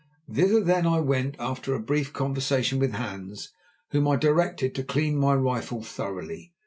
[0.33, 3.53] Thither, then, I went, after a brief conversation with Hans,
[3.91, 6.55] whom I directed to clean my rifle thoroughly.